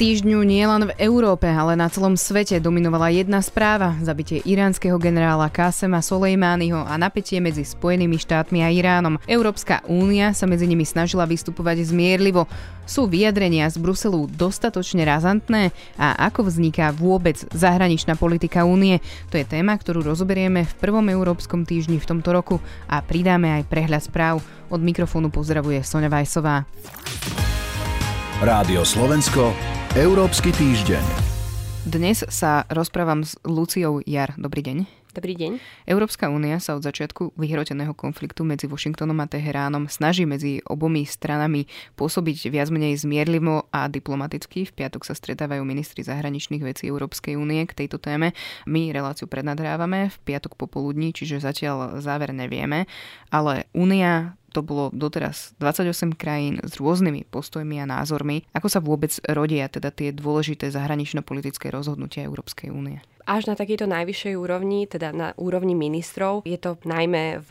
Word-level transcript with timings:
týždňu 0.00 0.40
nielen 0.48 0.88
v 0.88 0.96
Európe, 0.96 1.44
ale 1.44 1.76
na 1.76 1.84
celom 1.92 2.16
svete 2.16 2.56
dominovala 2.56 3.12
jedna 3.12 3.44
správa, 3.44 3.92
zabitie 4.00 4.40
iránskeho 4.48 4.96
generála 4.96 5.52
Kásema 5.52 6.00
Soleimányho 6.00 6.88
a 6.88 6.96
napätie 6.96 7.36
medzi 7.36 7.68
Spojenými 7.68 8.16
štátmi 8.16 8.64
a 8.64 8.72
Iránom. 8.72 9.20
Európska 9.28 9.84
únia 9.84 10.32
sa 10.32 10.48
medzi 10.48 10.64
nimi 10.64 10.88
snažila 10.88 11.28
vystupovať 11.28 11.92
zmierlivo. 11.92 12.48
Sú 12.88 13.12
vyjadrenia 13.12 13.68
z 13.68 13.76
Bruselu 13.76 14.24
dostatočne 14.32 15.04
razantné 15.04 15.68
a 16.00 16.16
ako 16.32 16.48
vzniká 16.48 16.96
vôbec 16.96 17.36
zahraničná 17.52 18.16
politika 18.16 18.64
únie? 18.64 19.04
To 19.28 19.36
je 19.36 19.44
téma, 19.44 19.76
ktorú 19.76 20.00
rozoberieme 20.00 20.64
v 20.64 20.76
prvom 20.80 21.12
Európskom 21.12 21.68
týždni 21.68 22.00
v 22.00 22.08
tomto 22.08 22.32
roku 22.32 22.56
a 22.88 23.04
pridáme 23.04 23.52
aj 23.52 23.68
prehľad 23.68 24.00
správ. 24.00 24.40
Od 24.72 24.80
mikrofónu 24.80 25.28
pozdravuje 25.28 25.84
Sonja 25.84 26.08
Vajsová. 26.08 26.64
Rádio 28.40 28.88
Slovensko 28.88 29.52
Európsky 29.98 30.54
týždeň. 30.54 31.02
Dnes 31.82 32.22
sa 32.30 32.62
rozprávam 32.70 33.26
s 33.26 33.34
Luciou 33.42 33.98
Jar. 34.06 34.38
Dobrý 34.38 34.62
deň. 34.62 34.99
Dobrý 35.10 35.34
deň. 35.34 35.58
Európska 35.90 36.30
únia 36.30 36.62
sa 36.62 36.78
od 36.78 36.86
začiatku 36.86 37.34
vyhroteného 37.34 37.90
konfliktu 37.98 38.46
medzi 38.46 38.70
Washingtonom 38.70 39.18
a 39.18 39.26
Teheránom 39.26 39.90
snaží 39.90 40.22
medzi 40.22 40.62
obomi 40.62 41.02
stranami 41.02 41.66
pôsobiť 41.98 42.46
viac 42.46 42.70
menej 42.70 42.94
zmierlivo 43.02 43.66
a 43.74 43.90
diplomaticky. 43.90 44.70
V 44.70 44.72
piatok 44.78 45.02
sa 45.02 45.18
stretávajú 45.18 45.66
ministri 45.66 46.06
zahraničných 46.06 46.62
vecí 46.62 46.86
Európskej 46.86 47.34
únie 47.34 47.58
k 47.66 47.74
tejto 47.74 47.98
téme. 47.98 48.38
My 48.70 48.94
reláciu 48.94 49.26
prednadrávame 49.26 50.14
v 50.14 50.16
piatok 50.22 50.54
popoludní, 50.54 51.10
čiže 51.10 51.42
zatiaľ 51.42 51.98
záver 51.98 52.30
nevieme, 52.30 52.86
ale 53.34 53.66
únia 53.74 54.38
to 54.54 54.62
bolo 54.62 54.94
doteraz 54.94 55.58
28 55.58 56.14
krajín 56.14 56.62
s 56.62 56.78
rôznymi 56.78 57.26
postojmi 57.34 57.82
a 57.82 57.86
názormi. 57.86 58.46
Ako 58.54 58.70
sa 58.70 58.78
vôbec 58.78 59.10
rodia 59.26 59.66
teda 59.66 59.90
tie 59.90 60.14
dôležité 60.14 60.70
zahranično-politické 60.70 61.70
rozhodnutia 61.74 62.26
Európskej 62.26 62.70
únie? 62.70 63.02
Až 63.26 63.50
na 63.50 63.54
takejto 63.56 63.88
najvyššej 63.88 64.34
úrovni, 64.36 64.84
teda 64.86 65.10
na 65.10 65.28
úrovni 65.40 65.72
ministrov. 65.74 66.44
Je 66.46 66.56
to 66.60 66.76
najmä 66.86 67.42
v 67.42 67.50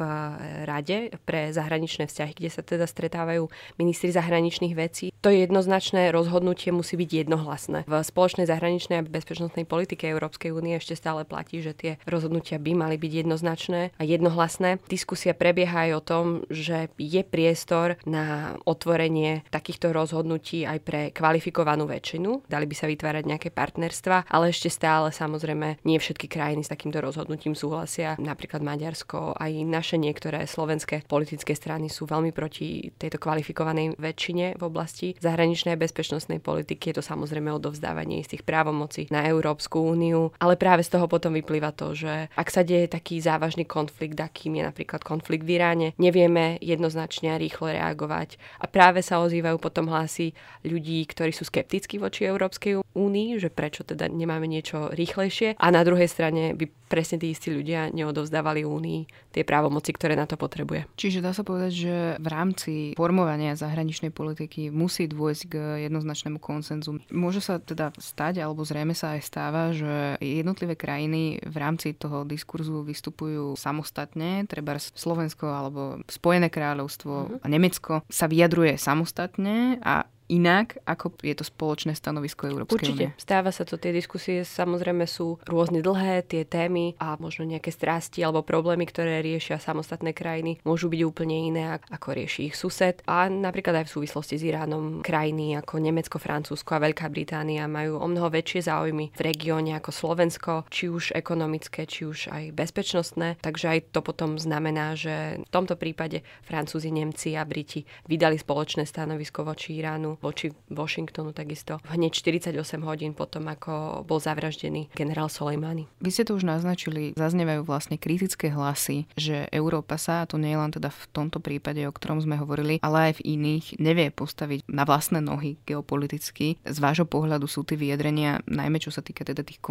Rade 0.66 1.14
pre 1.26 1.52
zahraničné 1.52 2.08
vzťahy, 2.08 2.34
kde 2.38 2.50
sa 2.50 2.62
teda 2.62 2.86
stretávajú 2.88 3.50
ministri 3.82 4.14
zahraničných 4.14 4.74
vecí. 4.78 5.12
To 5.20 5.30
jednoznačné 5.34 6.16
rozhodnutie 6.16 6.72
musí 6.72 6.96
byť 6.96 7.10
jednohlasné. 7.28 7.80
V 7.84 7.94
spoločnej 8.00 8.48
zahraničnej 8.48 9.04
a 9.04 9.08
bezpečnostnej 9.08 9.68
politike 9.68 10.08
Európskej 10.08 10.56
únie 10.56 10.80
ešte 10.80 10.96
stále 10.96 11.28
platí, 11.28 11.60
že 11.60 11.76
tie 11.76 11.92
rozhodnutia 12.08 12.56
by 12.56 12.72
mali 12.72 12.96
byť 12.96 13.28
jednoznačné 13.28 13.92
a 14.00 14.04
jednohlasné. 14.08 14.80
Diskusia 14.88 15.36
prebieha 15.36 15.90
aj 15.90 15.92
o 15.92 16.06
tom, 16.06 16.26
že 16.48 16.88
je 16.96 17.22
priestor 17.28 18.00
na 18.08 18.56
otvorenie 18.64 19.44
takýchto 19.52 19.92
rozhodnutí 19.92 20.64
aj 20.64 20.80
pre 20.88 21.02
kvalifikovanú 21.12 21.84
väčšinu. 21.84 22.48
Dali 22.48 22.64
by 22.64 22.76
sa 22.76 22.88
vytvárať 22.88 23.24
nejaké 23.28 23.50
partnerstva, 23.52 24.32
ale 24.32 24.56
ešte 24.56 24.72
stále 24.72 25.12
samozrejme 25.12 25.59
nie 25.84 26.00
všetky 26.00 26.32
krajiny 26.32 26.64
s 26.64 26.72
takýmto 26.72 27.04
rozhodnutím 27.04 27.54
súhlasia. 27.54 28.16
Napríklad 28.18 28.64
Maďarsko, 28.64 29.36
aj 29.36 29.52
naše 29.68 29.96
niektoré 30.00 30.48
slovenské 30.48 31.06
politické 31.06 31.54
strany 31.54 31.92
sú 31.92 32.08
veľmi 32.08 32.32
proti 32.32 32.90
tejto 32.96 33.20
kvalifikovanej 33.20 34.00
väčšine 34.00 34.58
v 34.58 34.64
oblasti 34.64 35.18
zahraničnej 35.20 35.76
bezpečnostnej 35.76 36.40
politiky. 36.40 36.92
Je 36.92 37.02
to 37.02 37.04
samozrejme 37.06 37.52
odovzdávanie 37.52 38.22
istých 38.24 38.44
právomocí 38.46 39.10
na 39.10 39.26
Európsku 39.28 39.82
úniu, 39.82 40.32
ale 40.40 40.56
práve 40.56 40.86
z 40.86 40.96
toho 40.96 41.06
potom 41.10 41.34
vyplýva 41.36 41.74
to, 41.74 41.98
že 41.98 42.30
ak 42.34 42.48
sa 42.50 42.62
deje 42.62 42.92
taký 42.92 43.20
závažný 43.20 43.66
konflikt, 43.66 44.20
akým 44.20 44.60
je 44.60 44.64
napríklad 44.66 45.02
konflikt 45.02 45.46
v 45.46 45.60
Iráne, 45.60 45.88
nevieme 45.98 46.62
jednoznačne 46.62 47.34
a 47.34 47.42
rýchlo 47.42 47.74
reagovať. 47.74 48.38
A 48.62 48.66
práve 48.70 49.02
sa 49.02 49.24
ozývajú 49.24 49.58
potom 49.58 49.90
hlasy 49.90 50.38
ľudí, 50.62 51.02
ktorí 51.10 51.34
sú 51.34 51.48
skeptickí 51.48 51.98
voči 51.98 52.30
Európskej 52.30 52.82
únii, 52.94 53.40
že 53.42 53.50
prečo 53.50 53.82
teda 53.88 54.12
nemáme 54.12 54.46
niečo 54.46 54.92
rýchlejšie 54.92 55.49
a 55.56 55.66
na 55.72 55.82
druhej 55.82 56.10
strane 56.12 56.54
by 56.54 56.66
presne 56.90 57.22
tí 57.22 57.30
istí 57.30 57.54
ľudia 57.54 57.94
neodovzdávali 57.94 58.66
Únii 58.66 59.30
tie 59.30 59.46
právomoci, 59.46 59.94
ktoré 59.94 60.18
na 60.18 60.26
to 60.26 60.36
potrebuje. 60.36 60.90
Čiže 60.98 61.22
dá 61.22 61.32
sa 61.38 61.46
povedať, 61.46 61.72
že 61.72 61.96
v 62.18 62.28
rámci 62.28 62.74
formovania 62.98 63.54
zahraničnej 63.54 64.10
politiky 64.10 64.74
musí 64.74 65.06
dôjsť 65.06 65.44
k 65.46 65.56
jednoznačnému 65.86 66.42
konsenzu. 66.42 66.98
Môže 67.14 67.46
sa 67.46 67.62
teda 67.62 67.94
stať, 68.02 68.42
alebo 68.42 68.66
zrejme 68.66 68.98
sa 68.98 69.14
aj 69.16 69.22
stáva, 69.22 69.70
že 69.70 70.18
jednotlivé 70.18 70.74
krajiny 70.74 71.38
v 71.46 71.56
rámci 71.62 71.94
toho 71.94 72.26
diskurzu 72.26 72.82
vystupujú 72.82 73.54
samostatne, 73.54 74.50
treba 74.50 74.82
Slovensko 74.82 75.46
alebo 75.46 76.02
Spojené 76.10 76.50
kráľovstvo 76.50 77.14
uh-huh. 77.14 77.40
a 77.44 77.46
Nemecko 77.46 78.02
sa 78.10 78.26
vyjadruje 78.26 78.82
samostatne 78.82 79.78
a 79.86 80.10
inak, 80.30 80.78
ako 80.86 81.18
je 81.26 81.34
to 81.34 81.44
spoločné 81.44 81.98
stanovisko 81.98 82.46
Európskej 82.48 82.78
Určite. 82.78 83.06
Unie. 83.12 83.18
Stáva 83.18 83.50
sa 83.50 83.66
to, 83.66 83.82
tie 83.82 83.90
diskusie 83.90 84.46
samozrejme 84.46 85.10
sú 85.10 85.42
rôzne 85.50 85.82
dlhé, 85.82 86.22
tie 86.30 86.46
témy 86.46 86.94
a 87.02 87.18
možno 87.18 87.50
nejaké 87.50 87.74
strasti 87.74 88.22
alebo 88.22 88.46
problémy, 88.46 88.86
ktoré 88.86 89.26
riešia 89.26 89.58
samostatné 89.58 90.14
krajiny, 90.14 90.62
môžu 90.62 90.88
byť 90.88 91.02
úplne 91.02 91.50
iné, 91.50 91.82
ako 91.90 92.14
rieši 92.14 92.54
ich 92.54 92.56
sused. 92.56 93.02
A 93.10 93.26
napríklad 93.28 93.82
aj 93.82 93.90
v 93.90 93.96
súvislosti 94.00 94.38
s 94.38 94.46
Iránom 94.46 95.02
krajiny 95.02 95.58
ako 95.58 95.82
Nemecko, 95.82 96.22
Francúzsko 96.22 96.78
a 96.78 96.84
Veľká 96.86 97.10
Británia 97.10 97.66
majú 97.66 97.98
o 97.98 98.06
mnoho 98.06 98.30
väčšie 98.30 98.70
záujmy 98.70 99.18
v 99.18 99.22
regióne 99.26 99.74
ako 99.82 99.90
Slovensko, 99.90 100.70
či 100.70 100.94
už 100.94 101.18
ekonomické, 101.18 101.90
či 101.90 102.06
už 102.06 102.30
aj 102.30 102.54
bezpečnostné. 102.54 103.42
Takže 103.42 103.66
aj 103.66 103.80
to 103.98 104.06
potom 104.06 104.38
znamená, 104.38 104.94
že 104.94 105.42
v 105.42 105.50
tomto 105.50 105.74
prípade 105.74 106.22
Francúzi, 106.46 106.94
Nemci 106.94 107.34
a 107.34 107.42
Briti 107.42 107.82
vydali 108.06 108.38
spoločné 108.38 108.86
stanovisko 108.86 109.42
voči 109.42 109.82
Iránu 109.82 110.19
voči 110.20 110.52
Washingtonu 110.70 111.32
takisto 111.32 111.80
hneď 111.90 112.12
48 112.12 112.56
hodín 112.84 113.12
potom, 113.16 113.48
ako 113.48 114.04
bol 114.06 114.20
zavraždený 114.22 114.92
generál 114.94 115.32
Soleimani. 115.32 115.88
Vy 116.04 116.10
ste 116.12 116.24
to 116.28 116.38
už 116.38 116.46
naznačili, 116.46 117.16
zaznievajú 117.16 117.66
vlastne 117.66 117.96
kritické 117.96 118.52
hlasy, 118.52 119.08
že 119.16 119.48
Európa 119.50 119.96
sa, 120.00 120.24
a 120.24 120.30
to 120.30 120.36
nie 120.36 120.54
je 120.54 120.62
len 120.62 120.72
teda 120.72 120.92
v 120.92 121.04
tomto 121.12 121.40
prípade, 121.40 121.82
o 121.88 121.96
ktorom 121.96 122.22
sme 122.24 122.40
hovorili, 122.40 122.80
ale 122.84 123.12
aj 123.12 123.24
v 123.24 123.40
iných, 123.40 123.66
nevie 123.80 124.12
postaviť 124.14 124.68
na 124.70 124.84
vlastné 124.84 125.24
nohy 125.24 125.58
geopoliticky. 125.64 126.60
Z 126.64 126.78
vášho 126.80 127.08
pohľadu 127.08 127.48
sú 127.48 127.64
tie 127.66 127.80
vyjadrenia, 127.80 128.44
najmä 128.46 128.78
čo 128.80 128.92
sa 128.94 129.04
týka 129.04 129.26
teda 129.26 129.42
tých 129.44 129.64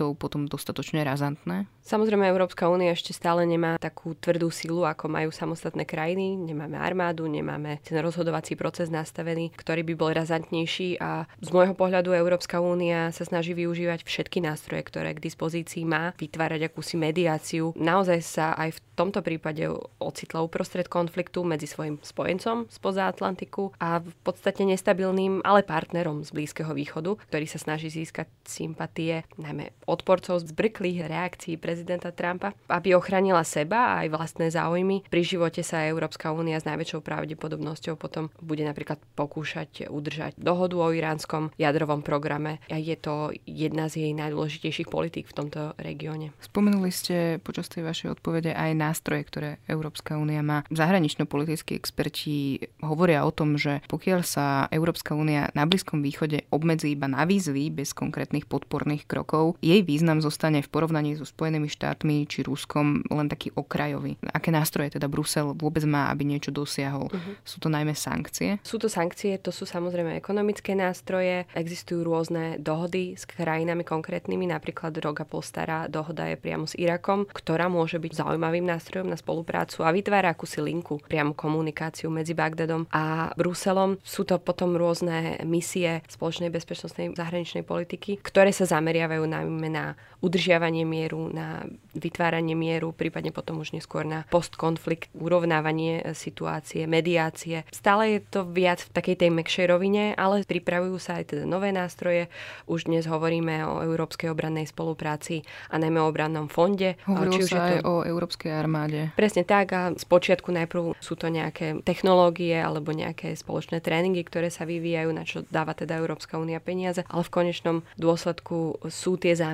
konfliktov, 0.00 0.16
potom 0.16 0.48
dostatočne 0.48 1.04
razantné? 1.04 1.68
Samozrejme, 1.84 2.24
Európska 2.28 2.70
únia 2.70 2.94
ešte 2.94 3.12
stále 3.12 3.44
nemá 3.44 3.76
takú 3.76 4.16
tvrdú 4.16 4.48
silu, 4.48 4.86
ako 4.88 5.10
majú 5.10 5.28
samostatné 5.28 5.84
krajiny. 5.84 6.38
Nemáme 6.38 6.78
armádu, 6.80 7.28
nemáme 7.28 7.82
ten 7.84 7.98
rozhodovací 8.00 8.56
proces 8.56 8.88
nastavený, 8.88 9.52
ktorý 9.56 9.84
by 9.84 9.94
bol 9.98 10.10
razantnejší 10.14 11.02
a 11.02 11.26
z 11.40 11.48
môjho 11.50 11.74
pohľadu 11.74 12.14
Európska 12.14 12.62
únia 12.62 13.12
sa 13.12 13.26
snaží 13.26 13.52
využívať 13.52 14.06
všetky 14.06 14.40
nástroje, 14.40 14.86
ktoré 14.86 15.12
k 15.16 15.24
dispozícii 15.24 15.84
má, 15.84 16.14
vytvárať 16.16 16.70
akúsi 16.70 16.94
mediáciu. 16.96 17.74
Naozaj 17.76 18.20
sa 18.22 18.46
aj 18.54 18.76
v 18.76 18.80
tomto 18.94 19.20
prípade 19.24 19.66
ocitla 19.98 20.44
uprostred 20.44 20.86
konfliktu 20.86 21.42
medzi 21.42 21.66
svojim 21.66 21.98
spojencom 22.04 22.70
spoza 22.70 23.08
Atlantiku 23.08 23.72
a 23.82 23.98
v 24.04 24.14
podstate 24.22 24.62
nestabilným, 24.62 25.42
ale 25.42 25.66
partnerom 25.66 26.22
z 26.22 26.30
Blízkeho 26.30 26.70
východu, 26.76 27.18
ktorý 27.32 27.46
sa 27.50 27.58
snaží 27.58 27.90
získať 27.90 28.28
sympatie 28.44 29.24
najmä 29.40 29.72
odporcov 29.90 30.38
zbrklých 30.46 31.10
reakcií 31.10 31.58
prezidenta 31.58 32.14
Trumpa, 32.14 32.54
aby 32.70 32.94
ochránila 32.94 33.42
seba 33.42 33.98
a 33.98 34.06
aj 34.06 34.08
vlastné 34.14 34.46
záujmy. 34.54 35.10
Pri 35.10 35.22
živote 35.26 35.66
sa 35.66 35.90
Európska 35.90 36.30
únia 36.30 36.62
s 36.62 36.68
najväčšou 36.70 37.02
pravdepodobnosťou 37.02 37.98
potom 37.98 38.30
bude 38.38 38.62
napríklad 38.62 39.02
pokúšať 39.18 39.90
udržať, 39.90 40.38
dohodu 40.38 40.78
o 40.78 40.94
iránskom 40.94 41.50
jadrovom 41.58 42.06
programe 42.06 42.62
a 42.70 42.78
je 42.78 42.94
to 42.94 43.34
jedna 43.44 43.90
z 43.90 44.06
jej 44.06 44.12
najdôležitejších 44.14 44.88
politík 44.88 45.26
v 45.26 45.36
tomto 45.36 45.60
regióne. 45.76 46.30
Spomenuli 46.38 46.94
ste 46.94 47.42
počas 47.42 47.66
tej 47.66 47.84
vašej 47.84 48.18
odpovede 48.18 48.54
aj 48.54 48.70
nástroje, 48.78 49.26
ktoré 49.26 49.50
Európska 49.66 50.14
únia 50.14 50.40
má. 50.44 50.62
Zahranično-politickí 50.70 51.74
experti 51.74 52.62
hovoria 52.84 53.26
o 53.26 53.34
tom, 53.34 53.58
že 53.58 53.82
pokiaľ 53.90 54.20
sa 54.22 54.46
Európska 54.70 55.16
únia 55.16 55.50
na 55.56 55.66
Blízkom 55.66 56.04
východe 56.04 56.46
obmedzí 56.54 56.94
iba 56.94 57.10
na 57.10 57.26
výzvy 57.26 57.72
bez 57.72 57.96
konkrétnych 57.96 58.46
podporných 58.46 59.08
krokov, 59.08 59.58
jej 59.58 59.79
význam 59.82 60.22
zostane 60.22 60.62
v 60.62 60.68
porovnaní 60.68 61.16
so 61.16 61.26
Spojenými 61.26 61.68
štátmi 61.68 62.24
či 62.28 62.46
Ruskom 62.46 63.04
len 63.08 63.28
taký 63.28 63.52
okrajový. 63.54 64.16
Aké 64.30 64.48
nástroje 64.54 64.96
teda 64.96 65.10
Brusel 65.10 65.52
vôbec 65.54 65.84
má, 65.84 66.08
aby 66.08 66.24
niečo 66.24 66.54
dosiahol? 66.54 67.10
Uh-huh. 67.10 67.34
Sú 67.44 67.60
to 67.60 67.68
najmä 67.68 67.92
sankcie? 67.92 68.62
Sú 68.64 68.80
to 68.80 68.88
sankcie, 68.88 69.36
to 69.38 69.52
sú 69.52 69.68
samozrejme 69.68 70.16
ekonomické 70.16 70.72
nástroje, 70.72 71.44
existujú 71.52 72.06
rôzne 72.06 72.56
dohody 72.56 73.18
s 73.18 73.28
krajinami 73.28 73.84
konkrétnymi, 73.84 74.48
napríklad 74.48 74.96
rok 75.02 75.22
a 75.22 75.26
pol 75.28 75.44
stará 75.44 75.90
dohoda 75.90 76.30
je 76.30 76.40
priamo 76.40 76.64
s 76.64 76.78
Irakom, 76.78 77.28
ktorá 77.28 77.68
môže 77.68 78.00
byť 78.00 78.24
zaujímavým 78.24 78.64
nástrojom 78.64 79.10
na 79.10 79.18
spoluprácu 79.18 79.84
a 79.84 79.92
vytvára 79.92 80.32
akúsi 80.32 80.64
linku, 80.64 81.02
priamo 81.04 81.36
komunikáciu 81.36 82.08
medzi 82.08 82.32
Bagdadom 82.32 82.88
a 82.94 83.34
Bruselom. 83.36 84.00
Sú 84.00 84.24
to 84.24 84.40
potom 84.40 84.78
rôzne 84.78 85.42
misie 85.44 86.00
spoločnej 86.08 86.48
bezpečnostnej 86.48 87.12
zahraničnej 87.12 87.66
politiky, 87.66 88.22
ktoré 88.22 88.54
sa 88.54 88.64
zameriavajú 88.64 89.24
najmä 89.26 89.59
zameriavame 89.60 89.68
na 89.68 89.84
udržiavanie 90.20 90.84
mieru, 90.84 91.32
na 91.32 91.64
vytváranie 91.96 92.52
mieru, 92.52 92.92
prípadne 92.92 93.32
potom 93.32 93.64
už 93.64 93.72
neskôr 93.72 94.04
na 94.04 94.28
postkonflikt, 94.28 95.08
urovnávanie 95.16 96.12
situácie, 96.12 96.84
mediácie. 96.84 97.64
Stále 97.72 98.16
je 98.16 98.20
to 98.28 98.44
viac 98.44 98.84
v 98.84 98.92
takej 98.92 99.16
tej 99.16 99.30
mekšej 99.32 99.66
rovine, 99.72 100.12
ale 100.20 100.44
pripravujú 100.44 101.00
sa 101.00 101.16
aj 101.20 101.32
teda 101.32 101.44
nové 101.48 101.72
nástroje. 101.72 102.28
Už 102.68 102.84
dnes 102.84 103.08
hovoríme 103.08 103.64
o 103.64 103.80
Európskej 103.80 104.28
obrannej 104.28 104.68
spolupráci 104.68 105.40
a 105.72 105.80
najmä 105.80 106.04
o 106.04 106.12
obrannom 106.12 106.52
fonde. 106.52 107.00
Hovorilo 107.08 107.40
či 107.40 107.48
sa 107.48 107.72
aj 107.72 107.80
to... 107.80 107.88
o 107.88 107.94
Európskej 108.04 108.52
armáde. 108.52 109.16
Presne 109.16 109.48
tak 109.48 109.72
a 109.72 109.96
z 109.96 110.04
počiatku 110.04 110.52
najprv 110.52 111.00
sú 111.00 111.16
to 111.16 111.32
nejaké 111.32 111.80
technológie 111.80 112.60
alebo 112.60 112.92
nejaké 112.92 113.32
spoločné 113.40 113.80
tréningy, 113.80 114.20
ktoré 114.20 114.52
sa 114.52 114.68
vyvíjajú, 114.68 115.10
na 115.16 115.24
čo 115.24 115.48
dáva 115.48 115.72
teda 115.72 115.96
Európska 115.96 116.36
únia 116.36 116.60
peniaze, 116.60 117.08
ale 117.08 117.24
v 117.24 117.32
konečnom 117.32 117.76
dôsledku 117.96 118.84
sú 118.92 119.16
tie 119.16 119.32
zámery 119.32 119.49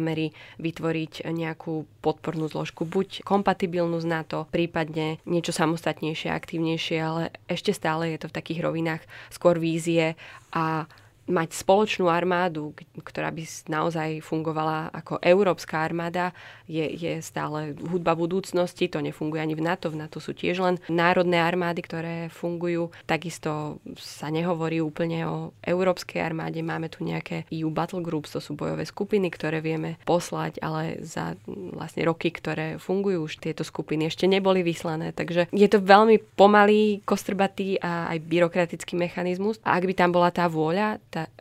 vytvoriť 0.59 1.27
nejakú 1.29 1.87
podpornú 2.01 2.47
zložku, 2.51 2.85
buď 2.85 3.23
kompatibilnú 3.23 4.01
z 4.03 4.07
NATO, 4.09 4.49
prípadne 4.51 5.23
niečo 5.25 5.55
samostatnejšie, 5.55 6.33
aktívnejšie, 6.33 6.99
ale 7.01 7.23
ešte 7.47 7.73
stále 7.73 8.15
je 8.15 8.19
to 8.25 8.31
v 8.33 8.37
takých 8.37 8.61
rovinách 8.65 9.03
skôr 9.29 9.57
vízie 9.57 10.15
a 10.53 10.89
mať 11.27 11.59
spoločnú 11.59 12.07
armádu, 12.07 12.71
ktorá 13.03 13.35
by 13.35 13.43
naozaj 13.67 14.23
fungovala 14.23 14.95
ako 14.95 15.19
európska 15.19 15.83
armáda, 15.83 16.31
je, 16.71 16.87
je 16.87 17.19
stále 17.19 17.75
hudba 17.75 18.15
budúcnosti. 18.15 18.87
To 18.91 19.03
nefunguje 19.03 19.43
ani 19.43 19.59
v 19.59 19.67
NATO. 19.67 19.91
V 19.91 19.99
NATO 19.99 20.23
sú 20.23 20.35
tiež 20.35 20.63
len 20.63 20.77
národné 20.87 21.43
armády, 21.43 21.83
ktoré 21.83 22.31
fungujú. 22.31 22.95
Takisto 23.11 23.83
sa 23.99 24.31
nehovorí 24.31 24.79
úplne 24.79 25.27
o 25.27 25.37
európskej 25.67 26.23
armáde. 26.23 26.63
Máme 26.63 26.87
tu 26.91 27.03
nejaké 27.03 27.47
EU 27.51 27.71
Battle 27.75 28.03
Groups, 28.03 28.35
to 28.35 28.41
sú 28.43 28.55
bojové 28.55 28.87
skupiny, 28.87 29.27
ktoré 29.31 29.59
vieme 29.59 29.99
poslať, 30.07 30.63
ale 30.63 31.03
za 31.03 31.35
vlastne 31.47 32.07
roky, 32.07 32.31
ktoré 32.31 32.79
fungujú 32.79 33.27
už 33.27 33.43
tieto 33.43 33.67
skupiny, 33.67 34.07
ešte 34.07 34.31
neboli 34.31 34.63
vyslané. 34.63 35.11
Takže 35.11 35.51
je 35.51 35.69
to 35.71 35.83
veľmi 35.83 36.23
pomalý, 36.39 37.03
kostrbatý 37.03 37.83
a 37.83 38.15
aj 38.15 38.19
byrokratický 38.23 38.95
mechanizmus. 38.95 39.59
A 39.67 39.79
ak 39.79 39.91
by 39.91 39.95
tam 39.95 40.11
bola 40.15 40.31
tá 40.31 40.47
vôľa, 40.47 41.03
tak 41.17 41.33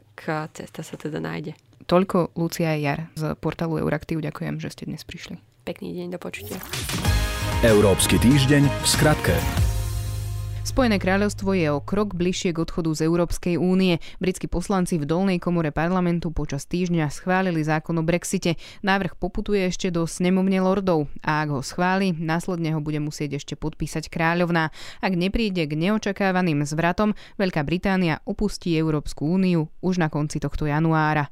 cesta 0.55 0.79
sa 0.79 0.95
teda 0.95 1.19
nájde. 1.19 1.59
Toľko 1.85 2.33
Lucia 2.39 2.71
Jar 2.79 3.11
z 3.19 3.35
portálu 3.35 3.83
Euraktiv. 3.83 4.23
Ďakujem, 4.23 4.63
že 4.63 4.71
ste 4.71 4.87
dnes 4.87 5.03
prišli. 5.03 5.35
Pekný 5.67 5.91
deň, 5.91 6.15
do 6.15 6.19
počutia. 6.21 6.57
Európsky 7.61 8.15
týždeň 8.15 8.63
v 8.63 8.85
skratke. 8.87 9.74
Spojené 10.65 10.97
kráľovstvo 10.97 11.53
je 11.53 11.69
o 11.69 11.77
krok 11.77 12.17
bližšie 12.17 12.49
k 12.49 12.65
odchodu 12.65 12.89
z 12.97 13.05
Európskej 13.05 13.53
únie. 13.61 14.01
Britskí 14.17 14.49
poslanci 14.49 14.97
v 14.97 15.05
dolnej 15.05 15.37
komore 15.37 15.69
parlamentu 15.69 16.33
počas 16.33 16.65
týždňa 16.65 17.13
schválili 17.13 17.61
zákon 17.61 17.93
o 17.93 18.03
Brexite. 18.03 18.57
Návrh 18.81 19.13
poputuje 19.13 19.61
ešte 19.61 19.93
do 19.93 20.09
snemovne 20.09 20.57
lordov 20.65 21.05
a 21.21 21.45
ak 21.45 21.53
ho 21.53 21.61
schváli, 21.61 22.17
následne 22.17 22.73
ho 22.73 22.81
bude 22.81 22.97
musieť 22.97 23.37
ešte 23.37 23.53
podpísať 23.53 24.09
kráľovná. 24.09 24.73
Ak 25.05 25.13
nepríde 25.13 25.69
k 25.69 25.77
neočakávaným 25.77 26.65
zvratom, 26.65 27.13
Veľká 27.37 27.61
Británia 27.61 28.25
opustí 28.25 28.73
Európsku 28.73 29.21
úniu 29.21 29.69
už 29.85 30.01
na 30.01 30.09
konci 30.09 30.41
tohto 30.41 30.65
januára. 30.65 31.29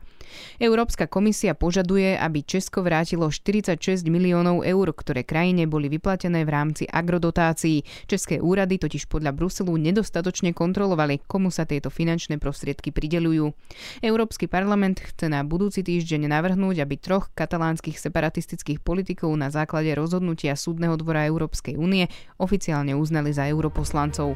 Európska 0.59 1.07
komisia 1.07 1.55
požaduje, 1.57 2.15
aby 2.17 2.43
Česko 2.45 2.83
vrátilo 2.85 3.31
46 3.31 4.05
miliónov 4.07 4.61
eur, 4.67 4.91
ktoré 4.93 5.25
krajine 5.25 5.65
boli 5.65 5.87
vyplatené 5.87 6.43
v 6.43 6.53
rámci 6.53 6.83
agrodotácií. 6.85 7.83
České 8.05 8.43
úrady 8.43 8.77
totiž 8.77 9.07
podľa 9.07 9.31
Bruselu 9.33 9.73
nedostatočne 9.77 10.51
kontrolovali, 10.51 11.23
komu 11.25 11.49
sa 11.49 11.63
tieto 11.63 11.87
finančné 11.87 12.37
prostriedky 12.37 12.91
pridelujú. 12.91 13.55
Európsky 14.03 14.45
parlament 14.51 15.01
chce 15.01 15.31
na 15.31 15.41
budúci 15.41 15.81
týždeň 15.81 16.29
navrhnúť, 16.29 16.83
aby 16.83 16.95
troch 16.99 17.31
katalánskych 17.33 17.97
separatistických 17.97 18.83
politikov 18.83 19.33
na 19.39 19.47
základe 19.49 19.93
rozhodnutia 19.95 20.59
Súdneho 20.59 20.99
dvora 20.99 21.25
Európskej 21.25 21.79
únie 21.79 22.11
oficiálne 22.37 22.93
uznali 22.93 23.31
za 23.31 23.47
europoslancov. 23.47 24.35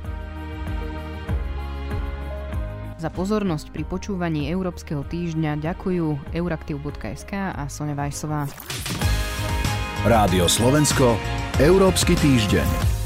Za 2.98 3.14
pozornosť 3.14 3.70
pri 3.70 3.86
počúvaní 3.86 4.50
Európskeho 4.50 5.06
týždňa 5.06 5.62
ďakujú 5.62 6.34
euraktiv.sk 6.34 7.32
a 7.54 7.70
Sonja 7.70 7.94
Vajsová. 7.94 8.50
Rádio 10.02 10.50
Slovensko, 10.50 11.14
Európsky 11.62 12.18
týždeň. 12.18 12.97